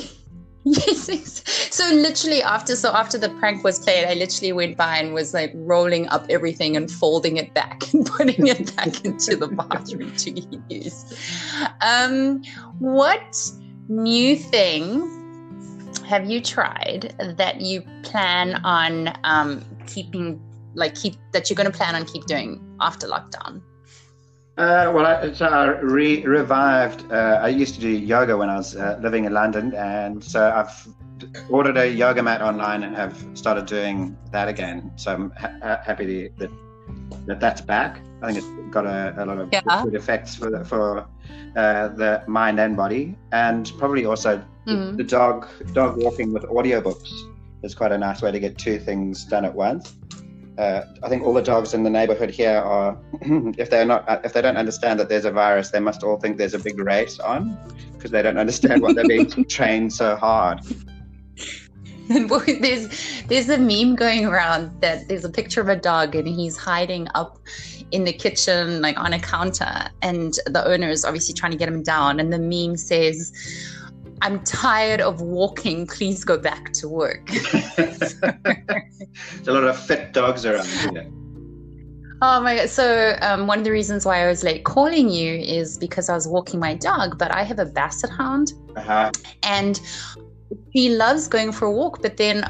Yes, 0.65 1.41
so 1.79 1.93
literally 1.95 2.43
after 2.43 2.75
so 2.75 2.91
after 2.91 3.17
the 3.17 3.29
prank 3.39 3.63
was 3.63 3.79
played, 3.79 4.05
I 4.05 4.13
literally 4.13 4.51
went 4.51 4.75
by 4.75 4.97
and 4.97 5.13
was 5.13 5.33
like 5.33 5.51
rolling 5.55 6.09
up 6.09 6.25
everything 6.29 6.75
and 6.75 6.91
folding 6.91 7.37
it 7.37 7.53
back 7.53 7.93
and 7.93 8.05
putting 8.17 8.47
it 8.47 8.75
back 8.75 9.05
into 9.05 9.37
the 9.37 9.47
bathroom 9.47 10.13
to 10.17 10.31
use. 10.69 11.05
Um, 11.81 12.43
what 12.79 13.39
new 13.87 14.35
thing 14.35 14.83
have 16.05 16.29
you 16.29 16.41
tried 16.41 17.15
that 17.37 17.61
you 17.61 17.81
plan 18.03 18.55
on 18.65 19.17
um, 19.23 19.63
keeping, 19.87 20.41
like 20.73 20.95
keep 20.95 21.15
that 21.31 21.49
you're 21.49 21.55
going 21.55 21.71
to 21.71 21.77
plan 21.77 21.95
on 21.95 22.03
keep 22.05 22.25
doing 22.25 22.61
after 22.81 23.07
lockdown? 23.07 23.61
Uh, 24.57 24.91
well, 24.93 25.05
I, 25.05 25.67
re- 25.81 26.25
revived. 26.25 27.09
Uh, 27.09 27.39
I 27.41 27.47
used 27.47 27.75
to 27.75 27.79
do 27.79 27.87
yoga 27.87 28.35
when 28.35 28.49
I 28.49 28.57
was 28.57 28.75
uh, 28.75 28.99
living 29.01 29.23
in 29.23 29.33
London, 29.33 29.73
and 29.73 30.21
so 30.21 30.51
I've 30.53 30.85
ordered 31.49 31.77
a 31.77 31.89
yoga 31.89 32.23
mat 32.23 32.41
online 32.41 32.83
and 32.83 32.95
have 32.95 33.25
started 33.33 33.65
doing 33.65 34.17
that 34.31 34.47
again. 34.47 34.91
So 34.95 35.13
I'm 35.13 35.31
ha- 35.31 35.81
happy 35.83 36.29
that, 36.37 36.49
that 37.25 37.39
that's 37.39 37.61
back. 37.61 38.01
I 38.21 38.27
think 38.27 38.37
it's 38.39 38.71
got 38.71 38.85
a, 38.85 39.15
a 39.17 39.25
lot 39.25 39.39
of 39.39 39.49
yeah. 39.51 39.61
good 39.83 39.95
effects 39.95 40.35
for 40.35 40.49
the, 40.49 40.65
for 40.65 41.07
uh, 41.55 41.87
the 41.89 42.23
mind 42.27 42.59
and 42.59 42.75
body, 42.75 43.15
and 43.31 43.71
probably 43.77 44.05
also 44.05 44.43
mm. 44.67 44.97
the 44.97 45.03
dog 45.03 45.47
dog 45.73 46.01
walking 46.01 46.33
with 46.33 46.43
audiobooks 46.43 47.11
is 47.63 47.75
quite 47.75 47.91
a 47.91 47.97
nice 47.97 48.21
way 48.21 48.31
to 48.31 48.39
get 48.39 48.57
two 48.57 48.79
things 48.79 49.25
done 49.25 49.45
at 49.45 49.53
once. 49.53 49.95
Uh, 50.57 50.83
I 51.03 51.07
think 51.07 51.23
all 51.23 51.33
the 51.33 51.41
dogs 51.41 51.73
in 51.73 51.83
the 51.83 51.89
neighborhood 51.89 52.29
here 52.29 52.57
are, 52.57 52.97
if 53.57 53.69
they're 53.69 53.85
not, 53.85 54.25
if 54.25 54.33
they 54.33 54.41
don't 54.41 54.57
understand 54.57 54.99
that 54.99 55.07
there's 55.07 55.23
a 55.23 55.31
virus, 55.31 55.71
they 55.71 55.79
must 55.79 56.03
all 56.03 56.17
think 56.17 56.37
there's 56.37 56.53
a 56.53 56.59
big 56.59 56.77
race 56.79 57.17
on, 57.19 57.57
because 57.93 58.11
they 58.11 58.21
don't 58.21 58.37
understand 58.37 58.81
why 58.81 58.91
they're 58.91 59.07
being 59.07 59.45
trained 59.49 59.93
so 59.93 60.17
hard. 60.17 60.59
there's 62.59 63.23
there's 63.27 63.49
a 63.49 63.57
meme 63.57 63.95
going 63.95 64.25
around 64.25 64.81
that 64.81 65.07
there's 65.07 65.23
a 65.23 65.29
picture 65.29 65.61
of 65.61 65.69
a 65.69 65.75
dog 65.75 66.15
and 66.15 66.27
he's 66.27 66.57
hiding 66.57 67.07
up 67.13 67.37
in 67.91 68.03
the 68.03 68.13
kitchen, 68.13 68.81
like 68.81 68.97
on 68.97 69.13
a 69.13 69.19
counter, 69.19 69.89
and 70.01 70.33
the 70.47 70.65
owner 70.65 70.89
is 70.89 71.05
obviously 71.05 71.33
trying 71.33 71.51
to 71.51 71.57
get 71.57 71.67
him 71.67 71.83
down. 71.83 72.19
And 72.19 72.33
the 72.33 72.39
meme 72.39 72.77
says, 72.77 73.31
I'm 74.21 74.43
tired 74.43 75.01
of 75.01 75.21
walking. 75.21 75.87
Please 75.87 76.23
go 76.23 76.37
back 76.37 76.73
to 76.73 76.89
work. 76.89 77.27
There's 77.77 78.15
a 78.21 79.51
lot 79.51 79.63
of 79.63 79.79
fit 79.79 80.13
dogs 80.13 80.45
around 80.45 80.67
here. 80.67 81.07
Oh 82.21 82.41
my 82.41 82.57
god! 82.57 82.69
So 82.69 83.15
um, 83.21 83.47
one 83.47 83.59
of 83.59 83.63
the 83.63 83.71
reasons 83.71 84.05
why 84.05 84.23
I 84.23 84.27
was 84.27 84.43
late 84.43 84.65
calling 84.65 85.09
you 85.09 85.35
is 85.35 85.77
because 85.77 86.09
I 86.09 86.15
was 86.15 86.27
walking 86.27 86.59
my 86.59 86.73
dog, 86.73 87.17
but 87.17 87.33
I 87.33 87.43
have 87.43 87.59
a 87.59 87.65
basset 87.65 88.09
hound, 88.09 88.53
uh-huh. 88.75 89.11
and 89.43 89.79
she 90.75 90.89
loves 90.89 91.27
going 91.27 91.51
for 91.51 91.65
a 91.65 91.71
walk. 91.71 92.01
But 92.01 92.17
then 92.17 92.43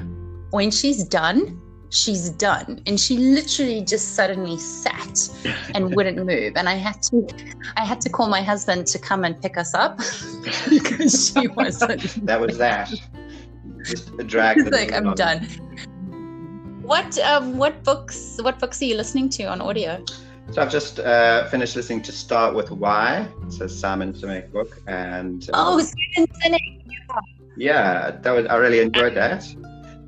when 0.51 0.71
she's 0.71 1.03
done, 1.03 1.59
she's 1.89 2.29
done 2.29 2.81
and 2.85 2.99
she 2.99 3.17
literally 3.17 3.81
just 3.81 4.15
suddenly 4.15 4.57
sat 4.57 5.27
and 5.73 5.95
wouldn't 5.95 6.17
move 6.17 6.53
and 6.55 6.69
i 6.69 6.75
had 6.75 7.01
to 7.01 7.27
i 7.77 7.83
had 7.83 7.99
to 7.99 8.09
call 8.09 8.29
my 8.29 8.41
husband 8.41 8.85
to 8.85 8.99
come 8.99 9.25
and 9.25 9.41
pick 9.41 9.57
us 9.57 9.73
up 9.73 9.97
because 10.69 11.33
she 11.33 11.47
wasn't 11.57 12.25
that 12.25 12.39
was 12.39 12.57
that 12.57 12.93
just 13.83 14.09
a 14.19 14.23
drag 14.23 14.71
like 14.71 14.93
i'm 14.93 15.07
on. 15.07 15.15
done 15.15 15.43
what 16.83 17.17
um 17.19 17.57
what 17.57 17.83
books 17.83 18.37
what 18.41 18.59
books 18.59 18.81
are 18.81 18.85
you 18.85 18.95
listening 18.95 19.27
to 19.27 19.43
on 19.45 19.59
audio 19.61 20.03
so 20.51 20.63
I've 20.63 20.71
just 20.71 20.99
uh, 20.99 21.47
finished 21.49 21.75
listening 21.75 22.01
to 22.01 22.11
Start 22.11 22.55
with 22.55 22.71
Why. 22.71 23.27
It's 23.43 23.61
a 23.61 23.69
Simon 23.69 24.13
Sinek 24.13 24.51
book, 24.51 24.81
and 24.87 25.47
oh, 25.53 25.79
Simon 25.79 26.27
Sinek. 26.41 26.81
Yeah, 26.87 27.19
that 28.23 28.31
was 28.31 28.45
I 28.47 28.55
really 28.55 28.79
enjoyed 28.79 29.15
that 29.15 29.45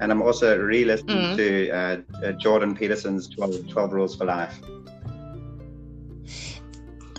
and 0.02 0.12
I'm 0.12 0.22
also 0.22 0.58
re-listening 0.58 1.18
mm. 1.18 1.36
to 1.38 1.70
uh, 1.70 1.98
uh, 2.26 2.32
Jordan 2.34 2.76
Peterson's 2.76 3.28
12, 3.30 3.70
12 3.70 3.94
Rules 3.94 4.16
for 4.16 4.26
Life. 4.26 4.60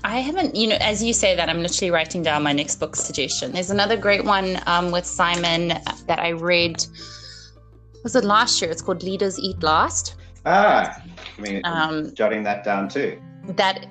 I 0.04 0.18
haven't, 0.18 0.56
you 0.56 0.66
know, 0.66 0.76
as 0.80 1.00
you 1.00 1.12
say 1.12 1.36
that, 1.36 1.48
I'm 1.48 1.62
literally 1.62 1.92
writing 1.92 2.24
down 2.24 2.42
my 2.42 2.52
next 2.52 2.80
book 2.80 2.96
suggestion. 2.96 3.52
There's 3.52 3.70
another 3.70 3.96
great 3.96 4.24
one 4.24 4.60
um, 4.66 4.90
with 4.90 5.06
Simon 5.06 5.68
that 5.68 6.18
I 6.18 6.30
read. 6.30 6.84
Was 8.02 8.16
it 8.16 8.24
last 8.24 8.60
year? 8.60 8.68
It's 8.68 8.82
called 8.82 9.04
Leaders 9.04 9.38
Eat 9.38 9.62
Last. 9.62 10.16
Ah, 10.44 11.00
I 11.38 11.40
mean, 11.40 11.60
um, 11.62 12.12
jotting 12.14 12.42
that 12.42 12.64
down 12.64 12.88
too. 12.88 13.22
That 13.46 13.86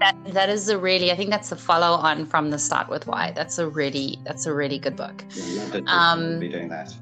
that 0.00 0.16
that 0.26 0.48
is 0.48 0.68
a 0.68 0.78
really, 0.78 1.12
I 1.12 1.16
think 1.16 1.30
that's 1.30 1.52
a 1.52 1.56
follow 1.56 1.92
on 1.92 2.26
from 2.26 2.50
the 2.50 2.58
Start 2.58 2.88
with 2.88 3.06
Why. 3.06 3.32
That's 3.32 3.58
a 3.58 3.68
really, 3.68 4.18
that's 4.24 4.46
a 4.46 4.54
really 4.54 4.78
good 4.78 4.96
book. 4.96 5.24
Yeah, 5.34 5.80
um, 5.86 6.40
be 6.40 6.48
doing 6.48 6.68
that 6.68 6.94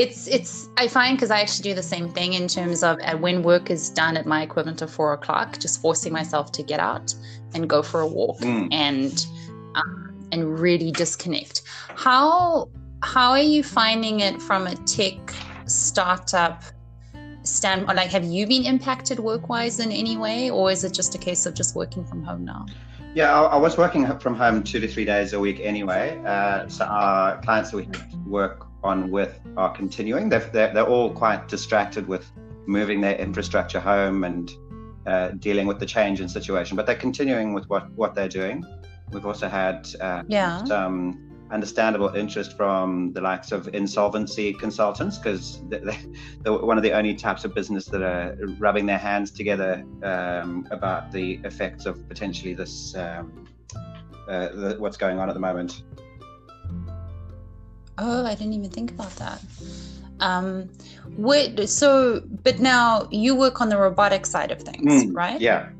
it's 0.00 0.26
it's 0.28 0.68
i 0.78 0.88
find 0.88 1.16
because 1.16 1.30
i 1.30 1.40
actually 1.40 1.62
do 1.62 1.74
the 1.74 1.82
same 1.82 2.08
thing 2.08 2.32
in 2.32 2.48
terms 2.48 2.82
of 2.82 2.98
uh, 3.02 3.16
when 3.18 3.42
work 3.42 3.70
is 3.70 3.90
done 3.90 4.16
at 4.16 4.24
my 4.24 4.42
equivalent 4.42 4.80
of 4.80 4.90
four 4.90 5.12
o'clock 5.12 5.58
just 5.58 5.80
forcing 5.82 6.12
myself 6.12 6.50
to 6.52 6.62
get 6.62 6.80
out 6.80 7.14
and 7.54 7.68
go 7.68 7.82
for 7.82 8.00
a 8.00 8.06
walk 8.06 8.38
mm. 8.38 8.66
and 8.72 9.26
um, 9.74 10.26
and 10.32 10.58
really 10.58 10.90
disconnect 10.90 11.62
how 11.96 12.68
how 13.02 13.30
are 13.30 13.42
you 13.42 13.62
finding 13.62 14.20
it 14.20 14.40
from 14.40 14.66
a 14.66 14.74
tech 14.86 15.18
startup 15.66 16.62
stand 17.50 17.86
like 17.86 18.10
have 18.10 18.24
you 18.24 18.46
been 18.46 18.64
impacted 18.64 19.18
work 19.18 19.48
wise 19.48 19.80
in 19.80 19.90
any 19.90 20.16
way 20.16 20.50
or 20.50 20.70
is 20.70 20.84
it 20.84 20.92
just 20.92 21.14
a 21.14 21.18
case 21.18 21.46
of 21.46 21.54
just 21.54 21.74
working 21.74 22.04
from 22.04 22.22
home 22.22 22.44
now 22.44 22.66
yeah, 23.12 23.34
I, 23.34 23.46
I, 23.46 23.56
was 23.56 23.76
working 23.76 24.06
from 24.20 24.36
home 24.36 24.62
two 24.62 24.78
to 24.78 24.86
three 24.86 25.04
days 25.04 25.32
a 25.32 25.40
week 25.40 25.58
anyway. 25.60 26.22
Uh, 26.24 26.68
so 26.68 26.84
our 26.84 27.40
clients 27.42 27.72
that 27.72 27.78
we 27.78 27.88
work 28.24 28.66
on 28.84 29.10
with 29.10 29.40
are 29.56 29.72
continuing. 29.72 30.28
They're, 30.28 30.48
they're, 30.52 30.72
they're 30.72 30.86
all 30.86 31.10
quite 31.12 31.48
distracted 31.48 32.06
with 32.06 32.30
moving 32.66 33.00
their 33.00 33.16
infrastructure 33.16 33.80
home 33.80 34.22
and 34.22 34.52
uh, 35.06 35.30
dealing 35.30 35.66
with 35.66 35.80
the 35.80 35.86
change 35.86 36.20
in 36.20 36.28
situation, 36.28 36.76
but 36.76 36.86
they're 36.86 36.94
continuing 36.94 37.52
with 37.52 37.68
what, 37.68 37.90
what 37.92 38.14
they're 38.14 38.28
doing. 38.28 38.64
We've 39.10 39.26
also 39.26 39.48
had 39.48 39.88
uh, 40.00 40.22
yeah. 40.28 40.62
some 40.64 41.29
understandable 41.50 42.08
interest 42.14 42.56
from 42.56 43.12
the 43.12 43.20
likes 43.20 43.52
of 43.52 43.68
insolvency 43.74 44.52
consultants 44.52 45.18
because 45.18 45.60
they're, 45.68 45.80
they're, 46.42 46.52
one 46.52 46.76
of 46.76 46.82
the 46.82 46.92
only 46.92 47.14
types 47.14 47.44
of 47.44 47.54
business 47.54 47.86
that 47.86 48.02
are 48.02 48.36
rubbing 48.58 48.86
their 48.86 48.98
hands 48.98 49.30
together 49.30 49.84
um, 50.02 50.66
about 50.70 51.10
the 51.12 51.40
effects 51.44 51.86
of 51.86 52.08
potentially 52.08 52.54
this 52.54 52.94
um, 52.96 53.46
uh, 54.28 54.48
the, 54.54 54.76
what's 54.78 54.96
going 54.96 55.18
on 55.18 55.28
at 55.28 55.34
the 55.34 55.40
moment. 55.40 55.82
Oh, 57.98 58.24
I 58.24 58.34
didn't 58.34 58.54
even 58.54 58.70
think 58.70 58.92
about 58.92 59.14
that. 59.16 59.42
Um, 60.20 60.70
wait, 61.16 61.68
so, 61.68 62.22
but 62.44 62.60
now 62.60 63.08
you 63.10 63.34
work 63.34 63.60
on 63.60 63.68
the 63.68 63.76
robotic 63.76 64.24
side 64.26 64.50
of 64.50 64.62
things, 64.62 65.04
mm, 65.04 65.14
right? 65.14 65.40
Yeah. 65.40 65.70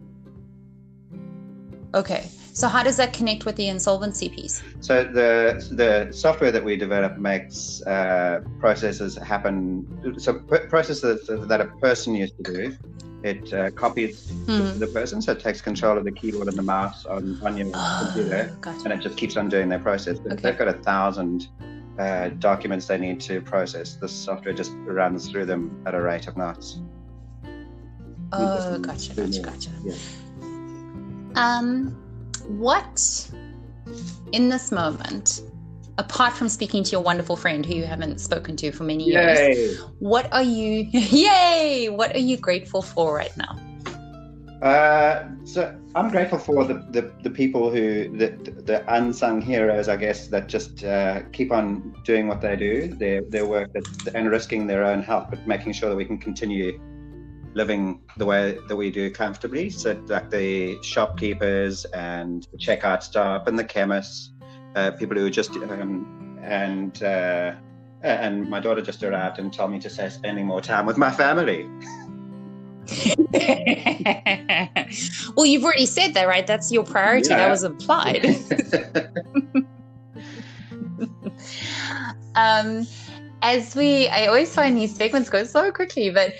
Okay. 1.94 2.28
So 2.52 2.68
how 2.68 2.82
does 2.82 2.96
that 2.96 3.12
connect 3.12 3.46
with 3.46 3.56
the 3.56 3.68
insolvency 3.68 4.28
piece? 4.28 4.62
So 4.80 5.04
the 5.04 5.64
the 5.70 6.12
software 6.12 6.50
that 6.50 6.64
we 6.64 6.76
develop 6.76 7.16
makes 7.18 7.82
uh, 7.82 8.40
processes 8.58 9.16
happen. 9.16 10.18
So 10.18 10.34
processes 10.34 11.26
that 11.48 11.60
a 11.60 11.66
person 11.80 12.14
used 12.14 12.36
to 12.38 12.42
do, 12.42 12.76
it 13.22 13.52
uh, 13.52 13.70
copies 13.70 14.26
mm. 14.46 14.78
the 14.78 14.86
person, 14.88 15.22
so 15.22 15.32
it 15.32 15.40
takes 15.40 15.60
control 15.60 15.98
of 15.98 16.04
the 16.04 16.12
keyboard 16.12 16.48
and 16.48 16.56
the 16.56 16.62
mouse 16.62 17.06
on, 17.06 17.38
on 17.42 17.56
your 17.56 17.70
oh, 17.74 18.12
computer, 18.12 18.56
gotcha. 18.60 18.84
and 18.84 18.92
it 18.92 19.00
just 19.00 19.16
keeps 19.16 19.36
on 19.36 19.48
doing 19.48 19.68
their 19.68 19.78
process. 19.78 20.18
Okay. 20.18 20.36
They've 20.36 20.58
got 20.58 20.68
a 20.68 20.72
thousand 20.72 21.48
uh, 21.98 22.30
documents 22.38 22.86
they 22.86 22.98
need 22.98 23.20
to 23.20 23.40
process. 23.42 23.94
The 23.94 24.08
software 24.08 24.54
just 24.54 24.72
runs 24.84 25.28
through 25.28 25.46
them 25.46 25.82
at 25.86 25.94
a 25.94 26.00
rate 26.00 26.28
of 26.28 26.36
knots. 26.36 26.80
Oh, 28.32 28.78
gotcha, 28.78 29.14
gotcha, 29.14 29.40
gotcha. 29.40 29.70
Yeah. 29.84 29.94
Um, 31.34 31.96
what 32.58 33.30
in 34.32 34.48
this 34.48 34.72
moment, 34.72 35.42
apart 35.98 36.32
from 36.32 36.48
speaking 36.48 36.82
to 36.84 36.90
your 36.92 37.00
wonderful 37.00 37.36
friend 37.36 37.64
who 37.64 37.74
you 37.74 37.84
haven't 37.84 38.20
spoken 38.20 38.56
to 38.56 38.72
for 38.72 38.84
many 38.84 39.10
yay. 39.10 39.54
years, 39.54 39.80
what 39.98 40.32
are 40.32 40.42
you? 40.42 40.88
yay! 40.92 41.88
What 41.88 42.14
are 42.14 42.20
you 42.20 42.36
grateful 42.36 42.82
for 42.82 43.14
right 43.14 43.36
now? 43.36 43.58
Uh, 44.62 45.26
so 45.44 45.74
I'm 45.94 46.10
grateful 46.10 46.38
for 46.38 46.64
the, 46.66 46.74
the, 46.90 47.10
the 47.22 47.30
people 47.30 47.70
who 47.70 48.14
the, 48.16 48.28
the 48.62 48.84
unsung 48.94 49.40
heroes, 49.40 49.88
I 49.88 49.96
guess, 49.96 50.26
that 50.28 50.48
just 50.48 50.84
uh, 50.84 51.22
keep 51.32 51.50
on 51.50 51.94
doing 52.04 52.28
what 52.28 52.42
they 52.42 52.56
do, 52.56 52.88
their 52.88 53.22
their 53.22 53.46
work, 53.46 53.72
that, 53.72 54.14
and 54.14 54.30
risking 54.30 54.66
their 54.66 54.84
own 54.84 55.02
health, 55.02 55.28
but 55.30 55.46
making 55.46 55.72
sure 55.72 55.88
that 55.88 55.96
we 55.96 56.04
can 56.04 56.18
continue 56.18 56.78
living 57.54 58.00
the 58.16 58.24
way 58.24 58.58
that 58.68 58.76
we 58.76 58.90
do 58.90 59.10
comfortably. 59.10 59.70
So 59.70 60.00
like 60.06 60.30
the 60.30 60.80
shopkeepers 60.82 61.84
and 61.86 62.46
the 62.52 62.58
checkout 62.58 63.02
staff 63.02 63.46
and 63.46 63.58
the 63.58 63.64
chemists, 63.64 64.32
uh, 64.76 64.92
people 64.92 65.16
who 65.16 65.30
just 65.30 65.50
um, 65.50 66.38
and 66.42 67.02
uh, 67.02 67.54
and 68.02 68.48
my 68.48 68.60
daughter 68.60 68.80
just 68.80 69.02
arrived 69.02 69.38
and 69.38 69.52
told 69.52 69.72
me 69.72 69.80
to 69.80 69.90
say 69.90 70.08
spending 70.08 70.46
more 70.46 70.60
time 70.60 70.86
with 70.86 70.96
my 70.96 71.10
family. 71.10 71.68
well, 75.36 75.46
you've 75.46 75.64
already 75.64 75.86
said 75.86 76.14
that, 76.14 76.26
right? 76.26 76.46
That's 76.46 76.72
your 76.72 76.84
priority. 76.84 77.30
Yeah. 77.30 77.36
That 77.36 77.50
was 77.50 77.64
implied. 77.64 78.24
um, 82.34 82.86
as 83.42 83.74
we, 83.74 84.08
I 84.08 84.26
always 84.26 84.54
find 84.54 84.76
these 84.76 84.94
segments 84.94 85.30
go 85.30 85.44
so 85.44 85.72
quickly, 85.72 86.10
but 86.10 86.34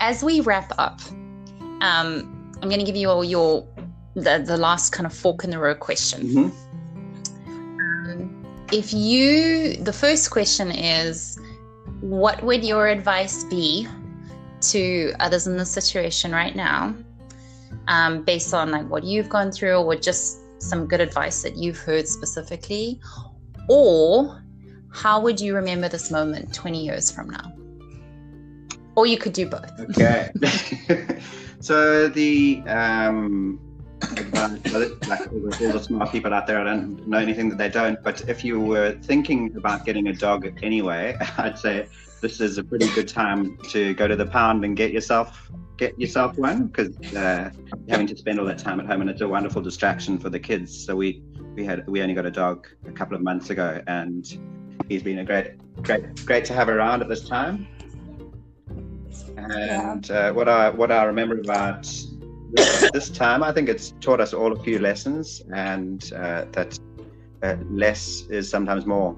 as 0.00 0.24
we 0.24 0.40
wrap 0.40 0.72
up, 0.78 1.00
um, 1.80 2.52
I'm 2.60 2.68
going 2.68 2.80
to 2.80 2.84
give 2.84 2.96
you 2.96 3.08
all 3.08 3.24
your 3.24 3.66
the, 4.14 4.42
the 4.44 4.56
last 4.56 4.90
kind 4.90 5.06
of 5.06 5.14
fork 5.14 5.44
in 5.44 5.50
the 5.50 5.58
road 5.58 5.80
question. 5.80 6.22
Mm-hmm. 6.22 8.10
Um, 8.10 8.66
if 8.72 8.92
you, 8.92 9.76
the 9.76 9.92
first 9.92 10.30
question 10.30 10.70
is, 10.72 11.38
what 12.00 12.42
would 12.42 12.64
your 12.64 12.88
advice 12.88 13.44
be 13.44 13.86
to 14.62 15.12
others 15.20 15.46
in 15.46 15.56
the 15.56 15.64
situation 15.64 16.32
right 16.32 16.56
now 16.56 16.94
um, 17.88 18.22
based 18.24 18.52
on 18.52 18.70
like 18.70 18.88
what 18.88 19.04
you've 19.04 19.28
gone 19.28 19.52
through 19.52 19.76
or 19.76 19.94
just 19.96 20.38
some 20.62 20.86
good 20.86 21.00
advice 21.00 21.42
that 21.42 21.56
you've 21.56 21.78
heard 21.78 22.06
specifically 22.06 23.00
or 23.68 24.42
how 24.92 25.20
would 25.20 25.40
you 25.40 25.54
remember 25.54 25.88
this 25.88 26.10
moment 26.10 26.52
20 26.52 26.84
years 26.84 27.10
from 27.10 27.30
now 27.30 27.52
or 29.00 29.06
you 29.06 29.18
could 29.18 29.32
do 29.32 29.46
both 29.46 29.70
okay 29.80 30.30
so 31.60 32.08
the 32.08 32.62
um, 32.66 33.58
like 34.02 34.72
all 34.72 34.80
the, 34.80 35.58
all 35.66 35.72
the 35.72 35.80
smart 35.80 36.10
people 36.10 36.32
out 36.32 36.46
there, 36.46 36.58
I 36.58 36.64
don't 36.64 37.06
know 37.06 37.18
anything 37.18 37.48
that 37.50 37.58
they 37.58 37.68
don't. 37.68 38.02
But 38.02 38.28
if 38.28 38.44
you 38.44 38.60
were 38.60 38.92
thinking 39.02 39.54
about 39.56 39.84
getting 39.84 40.08
a 40.08 40.12
dog 40.12 40.46
anyway, 40.62 41.16
I'd 41.38 41.58
say 41.58 41.86
this 42.20 42.40
is 42.40 42.58
a 42.58 42.64
pretty 42.64 42.88
good 42.94 43.08
time 43.08 43.58
to 43.70 43.94
go 43.94 44.06
to 44.08 44.16
the 44.16 44.26
pound 44.26 44.64
and 44.64 44.76
get 44.76 44.92
yourself 44.92 45.50
get 45.76 45.98
yourself 45.98 46.36
one 46.36 46.66
because 46.66 46.94
uh, 47.16 47.50
having 47.88 48.06
to 48.06 48.14
spend 48.14 48.38
all 48.38 48.44
that 48.44 48.58
time 48.58 48.80
at 48.80 48.86
home 48.86 49.00
and 49.00 49.08
it's 49.08 49.22
a 49.22 49.28
wonderful 49.28 49.62
distraction 49.62 50.18
for 50.18 50.28
the 50.28 50.38
kids. 50.38 50.84
So 50.84 50.94
we 50.94 51.22
we 51.54 51.64
had 51.64 51.86
we 51.88 52.02
only 52.02 52.14
got 52.14 52.26
a 52.26 52.30
dog 52.30 52.66
a 52.86 52.92
couple 52.92 53.16
of 53.16 53.22
months 53.22 53.50
ago 53.50 53.82
and 53.86 54.26
he's 54.88 55.02
been 55.02 55.20
a 55.20 55.24
great 55.24 55.58
great 55.82 56.24
great 56.24 56.44
to 56.46 56.54
have 56.54 56.68
around 56.68 57.02
at 57.02 57.08
this 57.08 57.26
time. 57.28 57.66
And 59.50 60.08
yeah. 60.08 60.28
uh, 60.28 60.32
what 60.32 60.48
I 60.48 60.70
what 60.70 60.90
I 60.92 61.04
remember 61.04 61.38
about 61.38 61.82
this, 62.52 62.90
this, 62.92 63.10
time, 63.10 63.42
I 63.42 63.52
think 63.52 63.68
it's 63.68 63.94
taught 64.00 64.20
us 64.20 64.32
all 64.32 64.52
a 64.52 64.62
few 64.62 64.78
lessons, 64.78 65.42
and 65.54 66.12
uh, 66.14 66.44
that 66.52 66.78
uh, 67.42 67.56
less 67.70 68.22
is 68.28 68.50
sometimes 68.50 68.86
more. 68.86 69.16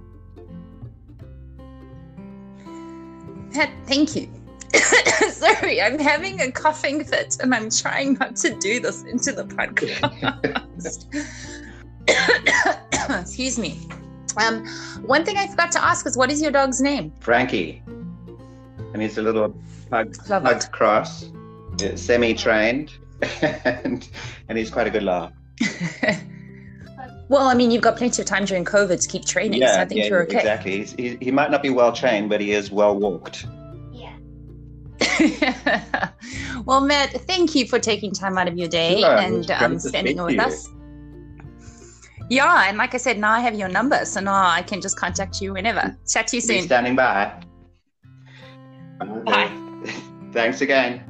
Pat, 3.53 3.71
thank 3.87 4.17
you. 4.17 4.31
Sorry, 5.31 5.83
I'm 5.83 5.99
having 5.99 6.41
a 6.41 6.51
coughing 6.51 7.05
fit, 7.05 7.37
and 7.41 7.55
I'm 7.55 7.71
trying 7.71 8.15
not 8.15 8.37
to 8.37 8.55
do 8.59 8.81
this 8.81 9.03
into 9.05 9.33
the 9.33 9.45
podcast. 9.45 11.07
Excuse 13.21 13.59
me. 13.59 13.79
Um, 14.39 14.67
one 15.03 15.25
thing 15.25 15.37
I 15.37 15.47
forgot 15.47 15.73
to 15.73 15.85
ask 15.85 16.07
is, 16.07 16.17
what 16.17 16.31
is 16.31 16.41
your 16.41 16.51
dog's 16.51 16.81
name? 16.81 17.13
Frankie, 17.21 17.83
and 18.93 19.03
he's 19.03 19.19
a 19.19 19.23
little 19.23 19.55
pug, 19.91 20.17
pug 20.27 20.73
cross, 20.73 21.31
semi-trained, 21.95 22.93
and, 23.43 24.09
and 24.49 24.59
he's 24.59 24.71
quite 24.71 24.87
a 24.87 24.91
good 24.91 25.03
laugh. 25.03 25.33
well, 27.29 27.49
I 27.49 27.55
mean, 27.55 27.71
you've 27.71 27.83
got 27.83 27.97
plenty 27.97 28.23
of 28.23 28.27
time 28.27 28.45
during 28.45 28.65
COVID 28.65 29.01
to 29.01 29.09
keep 29.09 29.25
training, 29.25 29.61
yeah, 29.61 29.75
so 29.75 29.81
I 29.81 29.85
think 29.85 30.01
yeah, 30.01 30.07
you're 30.09 30.23
okay. 30.25 30.39
Exactly. 30.39 30.79
He's, 30.79 30.93
he, 30.93 31.17
he 31.21 31.31
might 31.31 31.51
not 31.51 31.63
be 31.63 31.71
well 31.71 31.93
trained, 31.93 32.29
but 32.29 32.41
he 32.41 32.53
is 32.53 32.71
well 32.71 32.97
walked. 32.97 33.47
Yeah. 33.93 34.17
well, 36.65 36.81
Matt, 36.81 37.13
thank 37.23 37.55
you 37.55 37.67
for 37.67 37.79
taking 37.79 38.13
time 38.13 38.39
out 38.39 38.49
of 38.49 38.59
your 38.59 38.69
day 38.69 39.01
sure, 39.01 39.17
and 39.19 39.51
um, 39.51 39.79
spending 39.79 40.23
with 40.23 40.39
us. 40.39 40.69
Yeah, 42.29 42.69
and 42.69 42.79
like 42.79 42.95
I 42.95 42.99
said, 42.99 43.19
now 43.19 43.33
I 43.33 43.41
have 43.41 43.55
your 43.55 43.69
number, 43.69 44.05
so 44.05 44.21
now 44.21 44.49
I 44.49 44.63
can 44.63 44.81
just 44.81 44.97
contact 44.97 45.41
you 45.41 45.53
whenever. 45.53 45.97
Chat 46.09 46.29
to 46.29 46.37
you 46.37 46.41
soon. 46.41 46.57
Be 46.57 46.63
standing 46.63 46.97
by. 46.97 47.43
Bye. 49.05 49.51
Thanks 50.33 50.61
again. 50.61 51.05